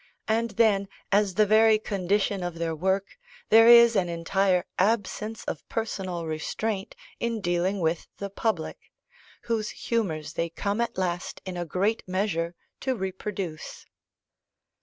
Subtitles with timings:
[0.27, 3.19] And then, as the very condition of their work,
[3.49, 8.79] there is an entire absence of personal restraint in dealing with the public,
[9.43, 13.85] whose humours they come at last in a great measure to reproduce.